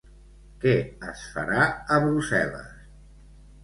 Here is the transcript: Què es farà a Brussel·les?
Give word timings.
Què 0.63 0.73
es 1.11 1.23
farà 1.35 1.69
a 1.99 2.03
Brussel·les? 2.09 2.85